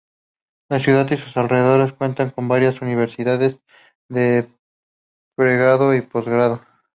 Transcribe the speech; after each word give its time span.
La 0.67 0.79
ciudad 0.79 1.05
y 1.11 1.17
sus 1.17 1.37
alrededores 1.37 1.93
cuentan 1.93 2.31
con 2.31 2.47
varias 2.47 2.81
universidades 2.81 3.57
de 4.09 4.51
pregrado 5.37 5.93
y 5.93 6.01
postgrado. 6.01 6.65